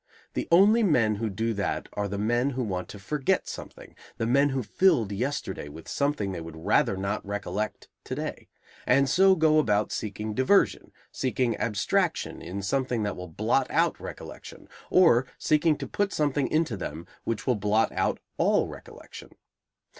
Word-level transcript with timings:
The 0.33 0.47
only 0.51 0.81
men 0.81 1.17
who 1.17 1.29
do 1.29 1.53
that 1.53 1.87
are 1.93 2.07
the 2.07 2.17
men 2.17 2.49
who 2.57 2.63
want 2.63 2.89
to 2.89 2.97
forget 2.97 3.47
something, 3.47 3.93
the 4.17 4.25
men 4.25 4.49
who 4.49 4.63
filled 4.63 5.11
yesterday 5.11 5.69
with 5.69 5.87
something 5.87 6.31
they 6.31 6.41
would 6.41 6.57
rather 6.65 6.97
not 6.97 7.23
recollect 7.23 7.87
to 8.05 8.15
day, 8.15 8.47
and 8.87 9.07
so 9.07 9.35
go 9.35 9.59
about 9.59 9.91
seeking 9.91 10.33
diversion, 10.33 10.91
seeking 11.11 11.55
abstraction 11.57 12.41
in 12.41 12.63
something 12.63 13.03
that 13.03 13.15
will 13.15 13.27
blot 13.29 13.69
out 13.69 13.99
recollection, 13.99 14.67
or 14.89 15.27
seeking 15.37 15.77
to 15.77 15.85
put 15.87 16.11
something 16.11 16.47
into 16.47 16.75
them 16.75 17.05
which 17.23 17.45
will 17.45 17.53
blot 17.55 17.91
out 17.91 18.19
all 18.39 18.67
recollection. 18.67 19.29